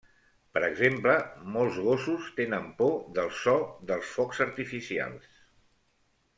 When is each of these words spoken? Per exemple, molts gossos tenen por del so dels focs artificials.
Per 0.57 0.61
exemple, 0.67 1.17
molts 1.57 1.77
gossos 1.89 2.31
tenen 2.41 2.67
por 2.81 2.97
del 3.19 3.31
so 3.43 3.55
dels 3.93 4.17
focs 4.17 4.45
artificials. 4.49 5.33